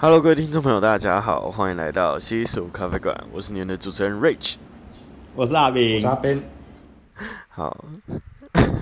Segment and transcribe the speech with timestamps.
[0.00, 3.26] Hello，各位听众朋友，大家好，欢迎来到西蜀咖啡馆。
[3.32, 4.54] 我是你们的主持人 Rich，
[5.34, 6.42] 我是阿斌，我是阿 Ben。
[7.48, 7.84] 好，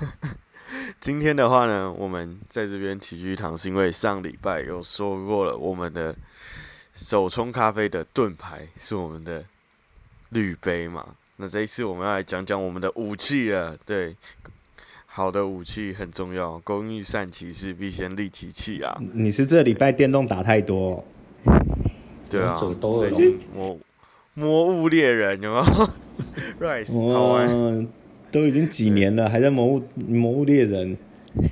[1.01, 6.15] 今天的话呢，我们在这边齐聚一堂，是因为上礼拜有说过了，我们的
[6.93, 9.43] 手冲咖啡的盾牌是我们的
[10.29, 11.03] 滤杯嘛。
[11.37, 14.15] 那这一次我们要来讲讲我们的武器了，对。
[15.17, 19.01] 好的武器很重要，工欲善其事，必先利其器啊！
[19.15, 21.03] 你是这礼拜电动打太多、哦？
[22.29, 23.79] 对啊，最近魔
[24.35, 25.63] 魔物猎人有没有？
[26.67, 27.87] Rise 好玩，
[28.31, 30.95] 都已经几年了，对还在魔物魔物猎人。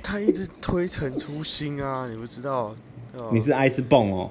[0.00, 2.72] 他一直推陈出新啊，你不知道？
[3.32, 4.30] 你是 Icebone 哦？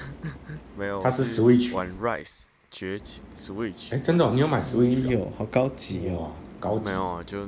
[0.74, 3.88] 没有，他是 Switch 玩 Rise 崛起 Switch。
[3.92, 5.06] 哎、欸，真的、哦，你有买 Switch？
[5.06, 7.46] 有、哦，好高级哦，高级没有啊，就。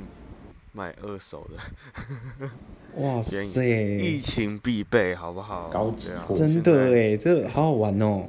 [0.73, 2.49] 买二手的，
[2.97, 3.45] 哇塞！
[3.99, 5.69] 疫情必备，好不好？
[5.69, 8.29] 高级货，真的哎，这好好玩哦，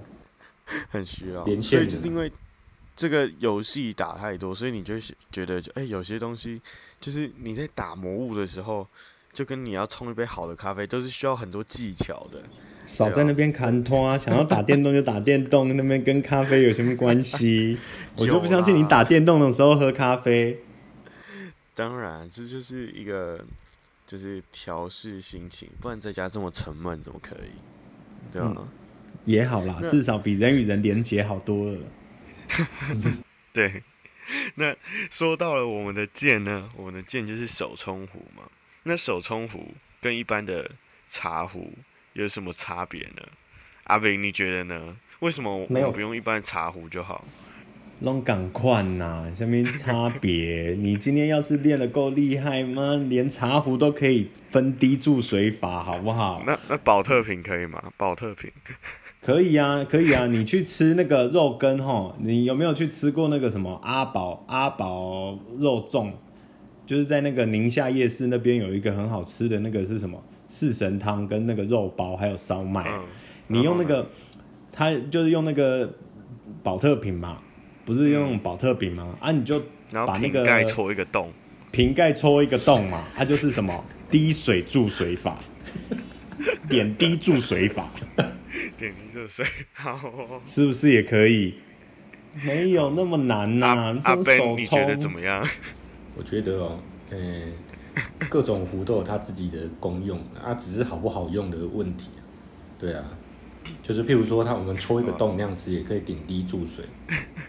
[0.89, 1.45] 很需要。
[1.61, 2.31] 所以就是因为
[2.95, 4.95] 这个游戏打太多，所以你就
[5.31, 6.59] 觉得，哎、欸，有些东西
[6.99, 8.87] 就是你在打魔物的时候，
[9.31, 12.41] 就跟你要冲一杯好的咖啡，都是需要很多技巧的。
[12.83, 14.17] 少在那边看拖啊！
[14.17, 17.77] 想要打电动就打电动，那边跟咖啡有什么关系？
[18.17, 20.59] 我就不相信你打电动的时候喝咖啡。
[21.81, 23.43] 当然，这就是一个
[24.05, 28.31] 就是调试心情，不然在家这么沉闷怎么可以？
[28.31, 28.53] 对吧？
[28.55, 28.67] 嗯、
[29.25, 31.79] 也好啦，至少比人与人连接好多了。
[33.51, 33.81] 对，
[34.53, 34.75] 那
[35.09, 38.43] 说到了我们的剑呢，我们的剑就是手冲壶嘛。
[38.83, 40.69] 那手冲壶跟一般的
[41.07, 41.73] 茶壶
[42.13, 43.23] 有什么差别呢？
[43.85, 44.95] 阿炳，你觉得呢？
[45.21, 47.25] 为什么我们不用一般茶壶就好？
[48.01, 50.75] 拢赶快呐， 下面差别？
[50.79, 52.95] 你今天要是练得够厉害吗？
[53.09, 56.41] 连茶壶都可以分滴注水法，好不好？
[56.45, 57.81] 那那保特瓶可以吗？
[57.97, 58.51] 保特瓶
[59.21, 60.25] 可以啊，可以啊。
[60.25, 66.11] 你去吃那个肉羹吼，你有没有去吃过那个什么阿宝阿宝肉粽？
[66.87, 70.21] 就是在那个宁夏夜市那边有一个很好吃的那个是什么？
[70.47, 72.83] 四神汤跟那个肉包还有烧麦。
[72.89, 73.03] 嗯、
[73.47, 74.05] 你用那个，
[74.73, 75.93] 他就是用那个
[76.63, 77.37] 保特瓶嘛。
[77.91, 79.15] 不是用保特瓶吗？
[79.19, 81.31] 啊，你就把那个瓶盖戳一个洞，
[81.71, 85.39] 瓶盖戳一个洞嘛，它、啊、就是什么 滴水注水法，
[86.69, 87.91] 点滴注水法，
[88.77, 89.99] 点滴注水，好，
[90.45, 91.55] 是不是也可以？
[92.45, 93.99] 没有那么难呐、啊。
[94.05, 95.45] 阿阿 Ben，你觉得怎么样？
[96.15, 96.79] 我觉得哦，
[97.09, 97.53] 嗯、
[97.95, 102.09] 欸，各种壶都有它自己的功用，啊，只是好不好用的问题。
[102.79, 103.03] 对啊。
[103.83, 106.85] 就是譬如说，他我们戳一个洞那样子，也可以顶滴注水。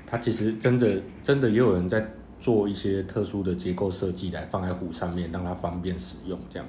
[0.06, 2.06] 它其实真的真的也有人在
[2.38, 6.68] 做一些特殊的结构设计来放在壶上面，让它方便使用这样。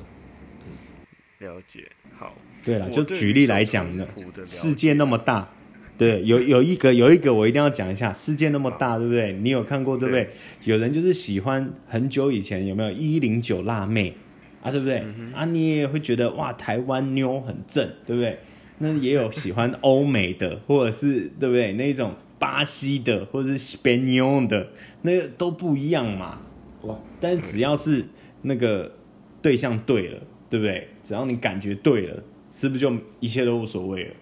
[0.65, 1.91] 嗯，了解。
[2.15, 2.33] 好，
[2.63, 4.07] 对了，就举例来讲呢，
[4.45, 5.49] 世界那么大，
[5.97, 9.33] 对，有有一个有一个我一定要讲一下，世界那么大，对不对？
[9.33, 10.29] 你有看过对不对？
[10.63, 14.15] 有人就是喜欢很久以前有没有一零九辣妹
[14.61, 15.03] 啊，对不对？
[15.33, 18.39] 啊，你也会觉得哇，台湾妞很正，对不对？
[18.83, 21.71] 那也有喜欢欧美的，或者是对不对？
[21.73, 24.73] 那种巴西的，或者是西班牙的，
[25.03, 26.41] 那个都不一样嘛。
[26.81, 26.99] 哇！
[27.21, 28.05] 但是只要是
[28.41, 28.97] 那个
[29.41, 30.89] 对象对了，对不对？
[31.01, 32.21] 只要你感觉对了，
[32.51, 34.15] 是不是就一切都无所谓了？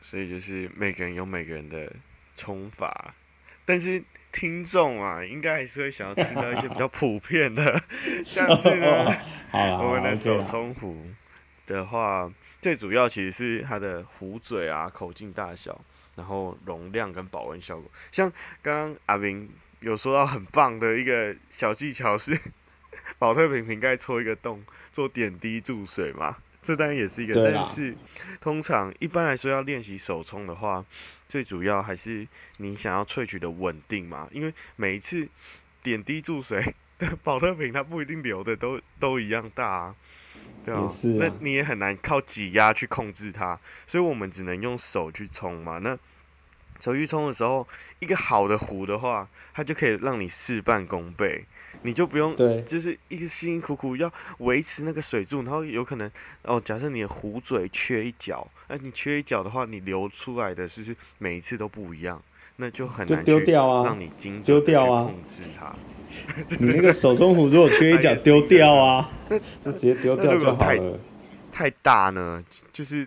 [0.00, 1.92] 所以就是每个人有每个人的
[2.34, 3.14] 冲法，
[3.66, 4.02] 但是
[4.32, 7.82] 听众啊，应该还是会想要听到一些比较普遍的，
[8.24, 9.14] 像是呢，
[9.52, 10.96] 我们的手冲壶
[11.66, 12.32] 的话。
[12.62, 15.84] 最主要其实是它的壶嘴啊、口径大小，
[16.14, 17.90] 然后容量跟保温效果。
[18.12, 18.30] 像
[18.62, 19.50] 刚刚阿明
[19.80, 22.40] 有说到很棒的一个小技巧是，
[23.18, 24.62] 宝特瓶瓶盖戳一个洞
[24.92, 27.34] 做点滴注水嘛，这当然也是一个。
[27.52, 27.96] 但是
[28.40, 30.84] 通常一般来说要练习手冲的话，
[31.26, 32.28] 最主要还是
[32.58, 35.28] 你想要萃取的稳定嘛，因为每一次
[35.82, 39.96] 点滴注水 的宝特瓶它不一定流的都都一样大啊。
[40.64, 45.78] 对啊，啊，那你也很难靠挤压去控制它，所以我们只能用手去冲嘛。
[45.78, 45.98] 那
[46.78, 47.66] 手去冲的时候，
[48.00, 51.44] 一个好的壶的话，它就可以让你事半功倍，
[51.82, 56.10] 你就不用，对，就是一个辛辛苦苦要维持那个水柱，然后有可能
[56.42, 62.20] 哦，假设你的壶嘴缺一角，哎，你缺一角的话，你流出来的是每一次都不一样，
[62.62, 65.74] 那就很难丢掉啊，让你精准的去控制它。
[66.60, 69.10] 你那个手中壶如果缺一角 丢掉啊，
[69.64, 71.00] 就直接丢掉就好了。
[71.50, 72.42] 太大呢，
[72.72, 73.06] 就是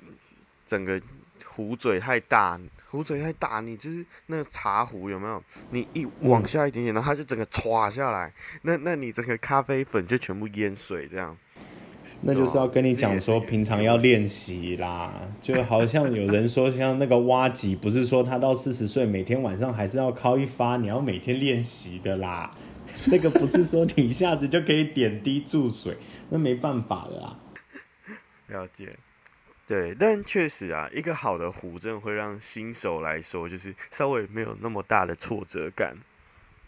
[0.65, 1.01] 整个
[1.45, 5.41] 壶嘴太大，壶嘴太大，你就是那个茶壶有没有？
[5.69, 11.37] 你一往下一点点，然后它就整个歘下来，那那你整个咖啡粉就全部淹水这样。
[12.21, 15.11] 那就是要跟你讲说，平常要练习啦。
[15.41, 22.55] 就好像有人说，像那个挖机，不是说他到四十岁每天晚上还是要敲一发，你要每天练习的啦。
[23.11, 25.97] 那个不是说你一下子就可以点滴注水，
[26.29, 27.39] 那没办法的啦。
[28.47, 28.89] 了解。
[29.67, 35.97] 对，但确实啊，一个好的壶真的会让新手来说，就是稍微没有那么大的挫折感。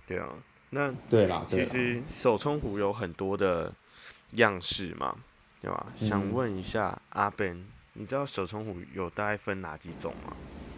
[0.07, 0.27] 对啊，
[0.71, 3.71] 那对啦，其实手冲壶有很多的
[4.33, 5.15] 样式嘛，
[5.61, 5.87] 对吧？
[5.99, 7.63] 嗯、想问一下阿 Ben，
[7.93, 10.35] 你知道手冲壶有大概分哪几种吗？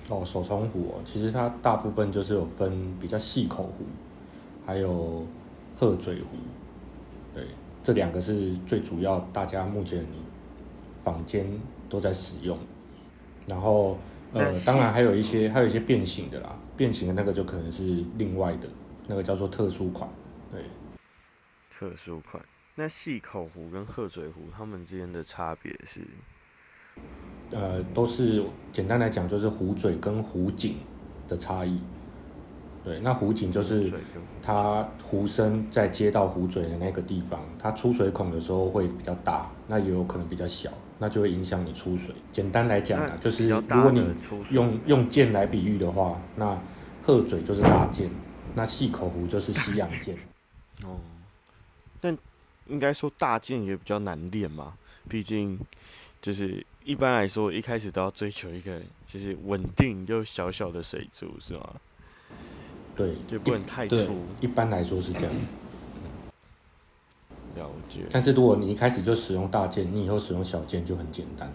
[0.10, 3.86] 哦，手冲壶哦，其实它大部分就是有分比较细口壶，
[4.66, 5.28] 还有
[5.78, 6.38] 鹤嘴壶。
[7.34, 7.48] 对，
[7.84, 10.06] 这两个是最主要，大家目前
[11.04, 11.60] 坊间。
[11.90, 12.56] 都在使用，
[13.48, 13.98] 然后
[14.32, 18.70] 呃，当然还有一些还有一些变形的啦，变形的那个就可能是另外的，
[19.08, 20.08] 那个叫做特殊款，
[20.52, 20.62] 对，
[21.68, 22.40] 特殊款。
[22.80, 26.00] 那细口壶跟鹤嘴壶，它们之间的差别是？
[27.52, 28.42] 呃，都是
[28.72, 30.78] 简单来讲，就是壶嘴跟壶颈
[31.28, 31.82] 的差异。
[32.82, 33.92] 对，那湖景就是
[34.42, 40.72] 它壶身在接到壶嘴的那个地方，它出水孔的时候会比较大，那也有可能比较小。
[41.00, 42.16] 那就会影响你出水。
[42.32, 44.06] 简单来讲啊，就是如果你
[44.52, 46.58] 用用剑来比喻的话，那
[47.04, 48.10] 鹤嘴就是大剑，
[48.56, 50.16] 那细口壶就是西洋剑。
[50.86, 51.19] 哦，但
[52.70, 54.78] 应该说大剑也比较难练嘛，
[55.10, 55.60] 毕竟
[56.22, 61.76] 就是一般来说一开始都要追求一个就是稳定又小小的水柱，是吗？
[62.96, 64.26] 对，就不能太粗。
[64.42, 65.34] 一般来说是这样。
[67.56, 68.02] 了解。
[68.12, 71.54] 但是如果你一开始就使用大剑，你以后使用小剑就很简单。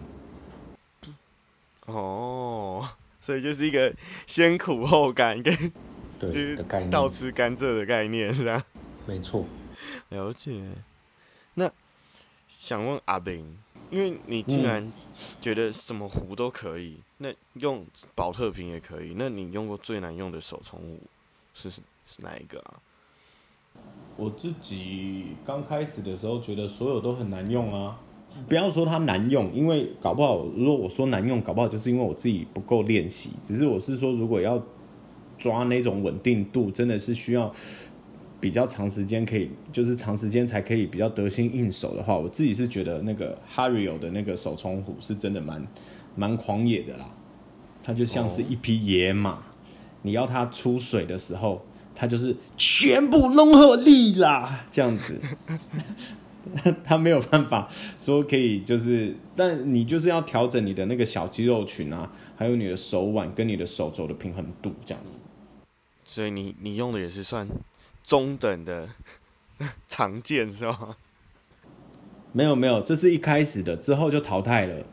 [1.86, 2.82] 哦，
[3.20, 3.94] 所以就是一个
[4.26, 5.54] 先苦后甘跟
[6.18, 8.64] 对的概念，倒吃甘蔗的概念是吧？
[9.06, 9.44] 没错。
[10.08, 10.62] 了解。
[11.54, 11.70] 那
[12.48, 13.56] 想问阿斌，
[13.90, 14.92] 因为你既然
[15.40, 21.00] 觉得什么壶都可以，嗯、那用宝特瓶也可以，那你用过最难用的手冲壶
[21.52, 21.80] 是是
[22.18, 22.74] 哪一个啊？
[24.16, 28.00] 我自己刚开始的时候觉得所有都很难用啊，
[28.48, 33.32] 不要说它难用，因为搞不好如果我说难用，搞不好就是因为我自己不够练习。
[33.42, 34.62] 只是我是说，如果要
[35.36, 37.52] 抓那种稳定度，真的是需要
[38.44, 45.66] 比较长时间，可以就是长时间才可以比较得心应手的话，我自己是觉得那个 Hario 的那个手冲壶是真的蛮
[46.14, 47.08] 蛮狂野的啦，
[47.82, 49.38] 它就像是一匹野马，
[50.02, 51.64] 你要它出水的时候。
[51.96, 55.16] 它就是全部融合力啦，这样子，
[56.82, 65.20] 它没有办法说可以，就是，但你就是要调整你的那个小肌肉群啊，还有你的手腕跟你的手肘的平衡度，这样子。
[66.04, 67.46] 所以你你用的也是算
[68.04, 68.90] 中等的
[69.88, 70.96] 常见是吧？
[72.32, 74.84] 没有没有，这是一开始的，之后就淘汰了。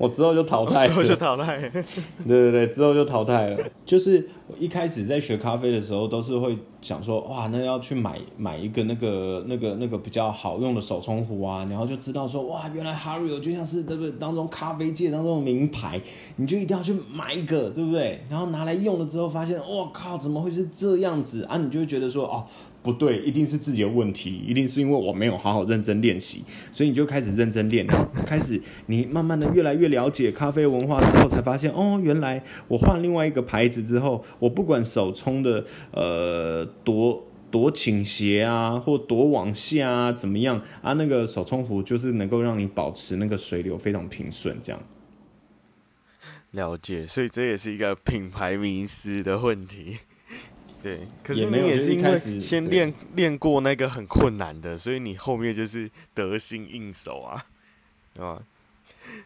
[0.00, 1.60] 我之后就淘汰了，之后就淘汰。
[2.26, 3.58] 对对对，之后就淘汰了。
[3.84, 4.26] 就是
[4.58, 14.10] 一开始在学咖啡的时候，都是会想说，哇，那要去买买一个那个那个那个比较好用的手冲壶啊，然后就知道说，哇，原来 Hario 就像是对不对？
[14.12, 16.00] 当中咖啡界当中的名牌，
[16.36, 18.24] 你就一定要去买一个，对不对？
[18.30, 21.58] 然后拿来用了之后，发现，哇靠，怎么会是这样子啊？
[21.58, 22.46] 你就会觉得说，哦。
[22.82, 26.42] 不对，一定是自己的问题，一定是因为我没有好好认真练习，
[26.72, 27.86] 所以你就开始认真练，
[28.26, 44.82] 开始你慢慢的越来越了解咖啡文化之后，才发现哦，原来我换另外一个牌子之后，我不管手冲的呃多多倾斜啊，或多往下啊，怎么样啊，那个手冲壶就是能够让你保持那个水流非常平顺，这样。
[46.52, 49.98] 了解，所以这也是一个品牌迷失的问题。
[50.82, 57.44] 对，可是你也是因为先练练过那个很困难的，所以你后面就是得心应手啊，
[58.14, 58.42] 对吧？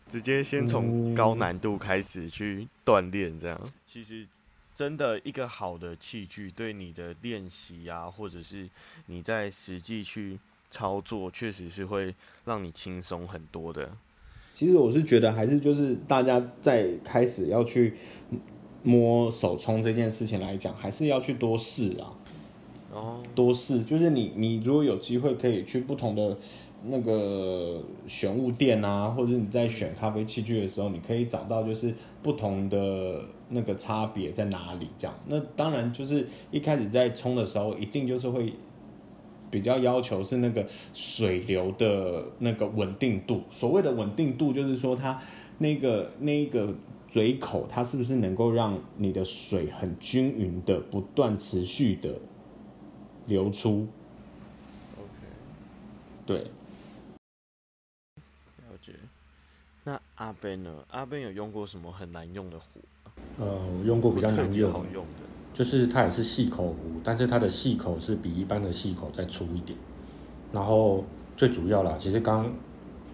[0.09, 4.27] 直接先从高难度开始去锻炼，这样其实
[4.75, 8.69] 真的一个好的器具，对你的练习啊，或者是
[9.07, 10.39] 你在实际去
[10.71, 13.97] 操作，确实是会让你轻松很多的。
[14.53, 17.95] 其实我是觉得，还是就是大家在开始要去。
[18.85, 22.13] 摸手冲这件事情来讲，还是要去多试啊。
[22.93, 26.37] 哦，多试就是你，你如果有机会可以去不同的
[26.85, 34.87] 那个选物店啊，或者你在选咖啡器具的时候，你可以找到就是不同的那个差别在哪里。
[34.97, 38.53] 这样，那当然就是一开始在冲的时候，一定就是会
[39.51, 43.41] 比较要求是那个水流的那个稳定度。
[43.51, 45.19] 所谓的稳定度，就是说它
[45.59, 46.73] 那个那个。
[47.15, 52.19] 嘴口它是不是能够让你的水很均匀的不断持续的
[53.27, 53.87] 流出
[54.97, 55.07] ？OK，
[56.27, 56.51] 对，
[58.85, 58.95] 觉。
[59.85, 60.85] 那阿 Ben 呢？
[60.91, 62.81] 阿 Ben 有用过什么很难用的壶？
[63.39, 69.79] 呃，我用过比较难用，好用的，就是它也是细口壶，但是它的细口是比一般的细口再粗一点。
[70.53, 71.05] 然后
[71.37, 72.53] 最主要啦，其实刚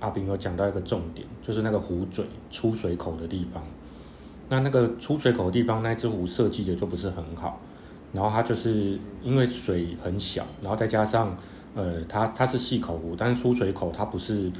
[0.00, 3.62] 阿斌有讲到一个重点，就是那个壶嘴出水口的地方。
[4.50, 7.58] 那那个出水口的地方，那只壶设计的就不是很好。
[8.12, 11.34] 然后它就是因为水很小，然后再加上
[11.74, 14.52] 呃，它它是细口壶，但是出水口它不是。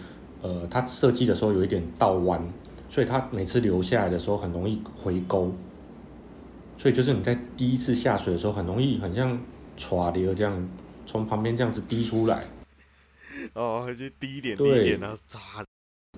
[0.43, 2.43] 呃，它设计的时候有一点倒弯，
[2.89, 5.53] 所以它每次流下来的时候很容易回勾，
[6.79, 9.39] 所以就是你在第一次下水的时候很容易很像
[9.77, 10.69] 唰流这样
[11.05, 12.43] 从旁边这样子滴出来。
[13.53, 15.63] 哦，就滴一点滴一点然后唰。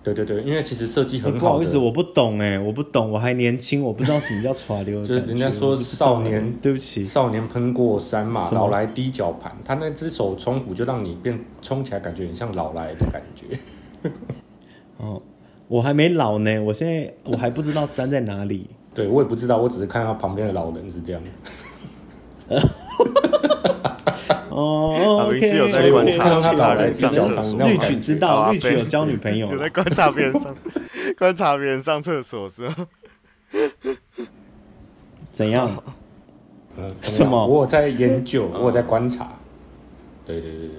[0.02, 1.38] 对对对，因为其实设计很好。
[1.38, 5.00] 不好意思，我不懂哎，我不懂，我还年轻，我不知道什么叫耍流。
[5.06, 9.56] 就是人家说少年，对不起，少年喷过山嘛，老来低脚盘。
[9.64, 13.46] 他那只手冲壶就让你变冲起来感觉很像老来的感觉。
[14.98, 15.22] 哦，
[15.68, 18.68] 我还没老呢，我现在我还不知道山在哪里。
[18.92, 21.22] 对，我也不知道，我只是看到旁边的老人是这样。
[24.50, 27.58] 哦，OK，有在观察其他人上厕所。
[27.66, 29.50] 绿曲知道，绿曲有交女朋友。
[29.52, 30.54] 有在观察别人上，
[31.18, 32.74] 观察别人上厕所是吗？
[35.32, 35.82] 怎样？
[36.76, 37.46] 呃，什么？
[37.46, 39.28] 我有在研究，我有在观察。
[40.26, 40.76] 对对对对。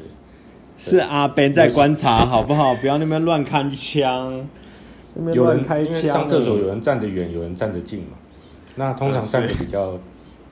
[0.78, 2.74] 是阿 Ben 在观察，好不好？
[2.76, 4.48] 不要那边乱开枪。
[5.34, 8.18] 有人开枪，上厕所有人站得远，有人站得近嘛。
[8.76, 10.00] 那通常站得比较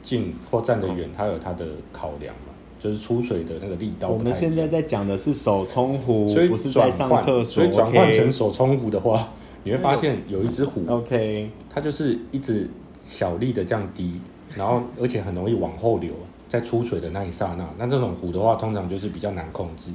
[0.04, 2.51] 近或站得远，他有他的考量嘛，
[2.84, 4.10] 就是出水的那个力道。
[4.10, 7.44] 我们现在在讲的是手冲壶，所以不是在上厕所。
[7.44, 9.30] 所以转换成手冲壶的话，
[9.64, 12.68] 你会发现有一只壶，OK，它就是一直
[13.00, 14.20] 小力的这样滴，
[14.56, 16.12] 然后而且很容易往后流，
[16.50, 19.92] 在出水的那一刹那，那这种壶的话，通常就是比较难控制。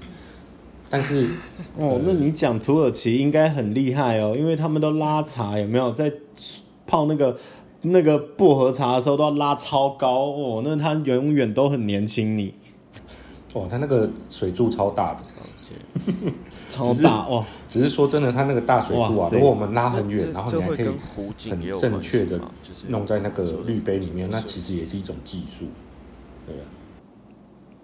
[0.89, 1.27] 但是，
[1.77, 6.13] 哦，那你讲土耳其应该很厉害哦，因为他们都拉茶，有没有在
[6.87, 7.37] 泡那个
[7.83, 12.55] 那个薄荷茶的时候都要拉超高哦，那他永远都很年轻你。
[13.57, 15.23] 哦，它那个水柱超大的，
[16.69, 17.43] 超大哇！
[17.69, 20.89] 只是说真的，它那个大水柱啊，如果我们拉很远，然后你还可以
[21.51, 22.39] 很正确的
[22.89, 25.65] 弄在那个滤杯里面，那其实也是一种技术，
[26.47, 26.65] 对啊？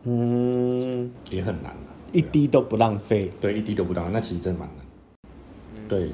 [0.04, 1.74] 嗯，也很难。
[2.12, 4.84] 一滴都不浪费，对，一滴都不浪费，那其实真蛮难。
[5.88, 6.10] 对，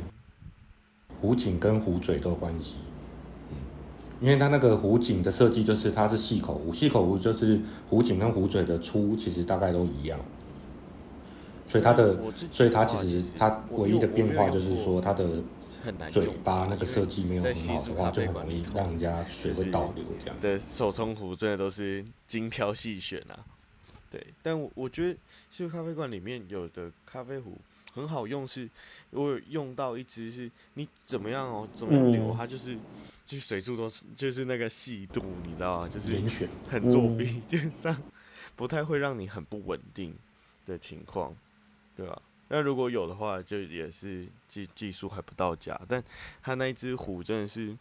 [1.21, 2.77] 壶颈跟壶嘴都有关系。
[4.21, 10.19] 嗯，因为它那个壶颈的设计就是它是细口壶，细口壶就是壶颈跟壶嘴的粗其实大概都一样。
[11.67, 12.19] 所以它的，
[12.51, 15.43] 所以它其实它唯一的变化就是说它的
[16.11, 20.41] 嘴巴那个设计没有很好的话，就很容易让人家水会倒流这样。
[20.41, 23.39] 的手冲壶真的都是精挑细选啊。
[24.11, 25.19] 对，但我我觉得，
[25.51, 27.59] 其实咖啡馆里面有的咖啡壶
[27.93, 28.69] 很好用，是
[29.11, 32.79] 我有用到一支，是你怎么样哦，怎么样流，它就是，
[33.25, 35.89] 就水柱都是，就是那个细度，你知道吗？
[35.89, 36.23] 就是
[36.69, 37.97] 很作弊，基本上
[38.55, 40.15] 不太会让你很不稳定
[40.65, 41.37] 的情况，
[41.97, 42.23] 对吧？
[42.49, 46.03] 那如果有的话，就也是技技术还不到家，但
[46.43, 47.77] 它那一只虎真的是。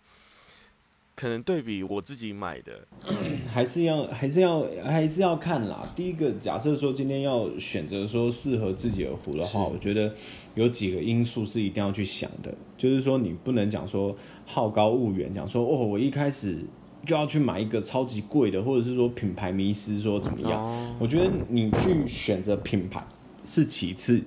[1.18, 2.88] 可能对比我自己买的，
[3.52, 5.92] 还是要还是要还是要看啦。
[5.96, 10.14] 第一个，假设说今天要选择说适合自己的壶的话，我觉得
[10.54, 12.54] 有几个因素是一定要去想的。
[12.78, 16.60] 就是说，你不能讲说好高骛远，讲说哦，我一开始
[17.04, 20.96] 就要去买一个超级贵的，或者是说品牌迷失说怎么样？
[21.00, 23.04] 我觉得你去选择品牌
[23.44, 24.22] 是其次，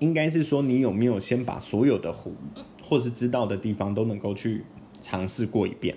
[0.00, 2.34] 应该是说你有没有先把所有的壶
[2.82, 4.64] 或是知道的地方都能够去。
[5.00, 5.96] 尝试过一遍，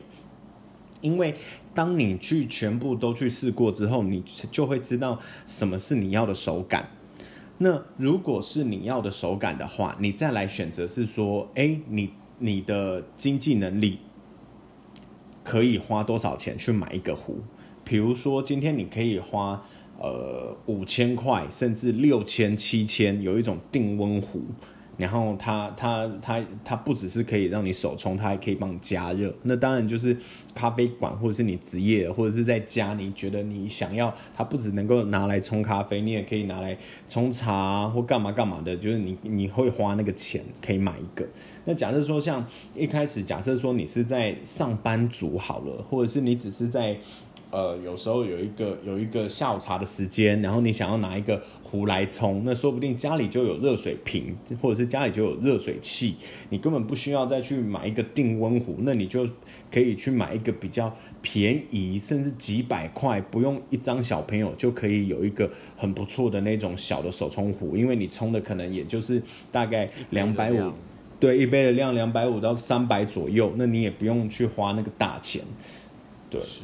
[1.01, 1.36] 因为
[1.74, 6.89] 当你去全部都去试过之后，你就会知道什么是你要的手感。
[7.60, 14.00] 那如果是你要的手感的话，你再来选择是说，哎，你你的经济能力
[15.43, 17.41] 可以花多少钱去买一个壶？
[17.83, 19.65] 比如说今天你可以花
[20.00, 24.41] 呃五千块，甚至六千、七千，有一种定温壶。
[24.97, 29.33] 然后它它它它不只是可以让你手冲，它还可以帮你加热。
[29.43, 30.15] 那当然就是
[30.53, 36.77] 咖啡馆或者是你职业或者是在家，你觉得你想要它不只能够拿来冲咖啡，你也可以拿来
[37.09, 38.75] 冲茶或干嘛干嘛的。
[38.77, 41.27] 就是你你会花那个钱可以买一个。
[41.65, 42.45] 那假设说像
[42.75, 46.97] 一开始假设说你是在上班族好了，或者是你只是在
[47.53, 56.15] 呃，有时候有一个有一个下午茶的时间，然后你想要拿一个壶来冲，那说不定家里就有热水瓶，或者是家里就有热水器，
[56.50, 59.29] 你根本不需要再去买一个定温壶，那你就
[59.72, 70.72] 可以去买一个比较便宜，甚至几百块，不用一张小朋友就可以有一个很不错的那种小的手冲壶，因为你冲的可能也就是大概两百五，
[71.19, 75.43] 对，一杯的量两百五到三百左右，那你也不用去花那个大钱，
[76.31, 76.41] 对。
[76.41, 76.63] 是。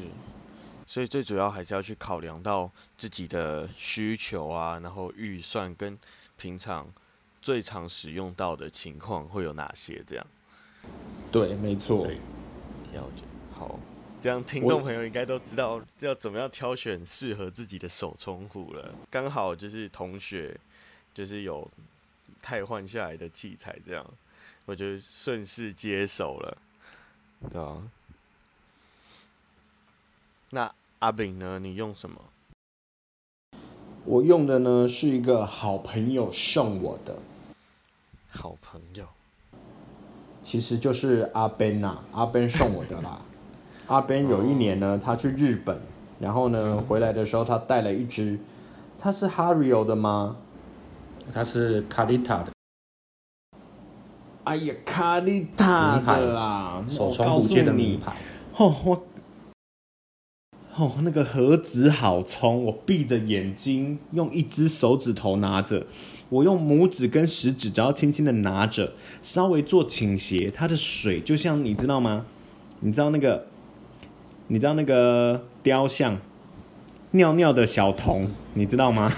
[0.89, 5.95] 所以最主要还是要去考量到自己的需求啊，然后预算跟
[6.35, 6.91] 平常
[7.39, 10.03] 最常使用到的情况会有哪些？
[10.07, 10.25] 这样。
[11.31, 12.07] 对，没错。
[12.07, 13.23] 了解。
[13.53, 13.79] 好，
[14.19, 18.95] 这样听众朋友应该都知道要怎么样挑选适合自己的手冲壶了。
[19.11, 20.59] 刚好就是同学
[21.13, 21.69] 就是有
[22.41, 24.03] 汰换下来的器材，这样
[24.65, 26.57] 我就顺势接手了，
[27.51, 27.91] 对啊。
[30.49, 31.59] 那阿炳呢？
[31.59, 32.19] 你用什么？
[34.03, 37.15] 我用的呢是一个好朋友送我的。
[38.29, 39.05] 好朋友，
[40.43, 43.21] 其实就是阿 Ben 呐，阿 Ben 送我的啦。
[43.87, 45.79] 阿 Ben 有一年呢，他去日本，
[46.19, 48.37] 然后呢回来的时候，他带了一只，
[48.99, 50.35] 他是 Hario 的吗？
[51.33, 52.51] 他是卡丽塔的。
[54.43, 58.17] 哎呀，卡丽塔的啦，手冲壶界的名牌。
[58.57, 59.03] 哦，我。
[60.79, 65.85] 哦，那个盒子好冲，我闭着眼睛，用一只手指头拿着，
[66.29, 72.25] 我用拇指跟食指，只要轻轻的拿着，稍微做倾斜，它的水就像你知道吗？
[72.79, 73.47] 你知道那个，
[74.47, 76.17] 你知道那个雕像
[77.11, 79.11] 尿尿的小童，你知道吗？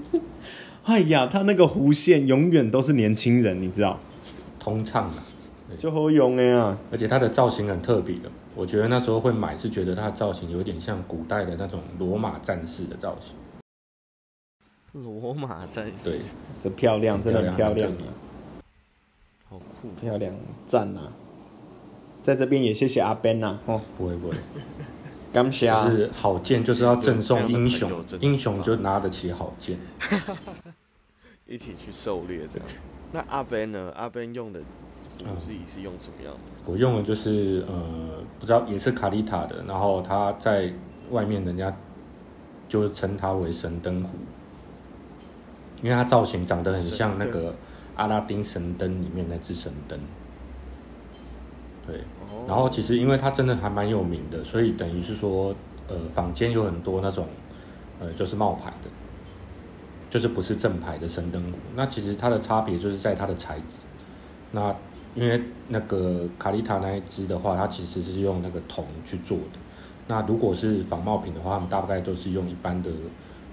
[0.84, 3.98] 哎呀，他那个弧线永远都是年轻人，你知道？
[4.60, 5.14] 通畅啊，
[5.78, 8.30] 就好用的啊，而且它的造型很特别的。
[8.56, 13.36] 我觉得那时候会买，是觉得它的造型有点像古代的那种罗马战士的造型。
[15.02, 16.20] 罗马战士，对，
[16.62, 17.92] 这漂亮，真的很漂亮，
[19.46, 20.34] 好酷，漂亮，
[20.66, 21.12] 赞呐！
[22.22, 24.36] 在这边也谢谢阿 Ben 呐，哦，不会不会，
[25.34, 29.78] 感谢啊，就是好剑就是要赠送英雄，英雄就拿得起好剑，
[31.46, 32.66] 一起去狩猎这样。
[33.12, 33.92] 那阿 Ben 呢？
[33.94, 34.60] 阿 Ben 用的。
[35.24, 36.70] 我自己是用什么样的？
[36.70, 37.82] 我用的就是呃，
[38.38, 40.72] 不知道也是卡丽塔的，然后它在
[41.10, 41.74] 外面人家
[42.68, 44.18] 就称它为神灯壶，
[45.82, 47.54] 因为它造型长得很像那个
[47.96, 49.98] 阿拉丁神灯里面那只神灯。
[51.86, 52.00] 对，
[52.48, 55.54] 然后其实因为它真的还蛮有名的，所以等于是说，
[55.86, 57.28] 呃，坊间有很多那种
[58.00, 58.90] 呃，就是冒牌的，
[60.10, 61.58] 就是不是正牌的神灯壶。
[61.76, 63.86] 那其实它的差别就是在它的材质，
[64.56, 64.74] 那。
[65.16, 69.58] 因为那个卡丽塔那一只的话，它其实是用那个铜去做的。
[70.08, 72.90] 那如果是仿冒品的话，他们大概都是用一般的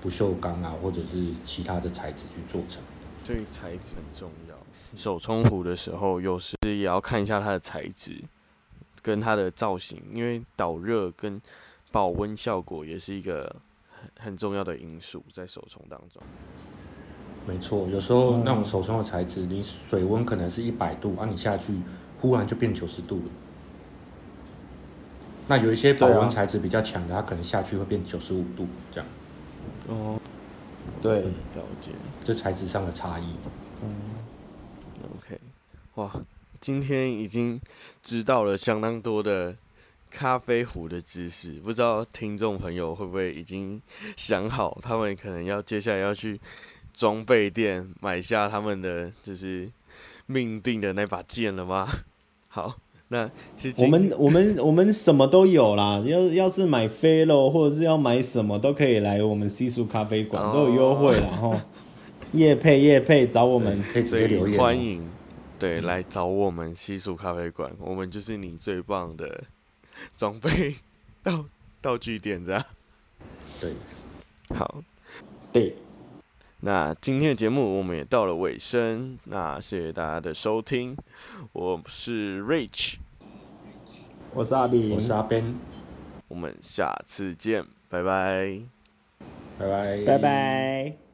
[0.01, 2.81] 不锈钢啊，或者是其他的材质去做成。
[3.17, 4.55] 所以材质很重要。
[4.93, 8.21] 手冲壶的时候，有时也要看一下它的材质
[9.01, 11.41] 跟它的造型，因为导热跟
[11.93, 13.55] 保温效果也是一个
[14.17, 16.21] 很很重要的因素在手冲当中。
[17.45, 21.73] 没错，有时候那种手冲的材质，你水温可能是一百度，啊，你下去
[22.21, 23.23] 忽然就变九十度了。
[25.47, 29.09] 那有一些保温材质比较强的，它可能下去会变九十五度这样。
[29.89, 30.17] 哦，
[31.01, 31.91] 对，了解，
[32.23, 33.25] 这材质上的差异。
[33.83, 33.93] 嗯
[35.17, 35.37] ，OK，
[35.95, 36.09] 哇，
[36.61, 37.59] 今天已经
[38.01, 39.57] 知道了相当多的
[40.09, 43.81] 咖啡壶的知识，不知道听众朋友会不会已经
[44.15, 46.39] 想好，他们可能要接下来要去。
[46.93, 49.69] 装备店买下他们的就是
[50.27, 51.87] 命定的那把剑了吗？
[52.47, 52.75] 好，
[53.07, 56.01] 那其实我们我们我们什么都有啦。
[56.05, 61.15] 要要是买飞喽，或者是要买什么，都可以来我们西蜀咖啡馆，哦、都有优惠。
[61.19, 61.59] 然后
[62.31, 64.59] 叶配叶配找我们，可以直接留言。
[64.59, 65.09] 欢迎，
[65.57, 69.43] 对，来找我们西蜀咖啡馆，我们就是你最棒的
[70.15, 70.75] 装备
[71.23, 71.45] 道
[71.81, 72.63] 道具店，这样。
[73.59, 73.73] 对，
[74.55, 74.83] 好，
[75.51, 75.75] 对。
[76.65, 80.95] 那今天的节目我们也到了尾声，那谢谢大家的收听，
[81.51, 82.95] 我是 Rich，
[84.33, 85.55] 我是阿斌，我是阿 Ben，
[86.29, 88.61] 我们下次见，拜拜，
[89.59, 91.12] 拜拜，拜拜。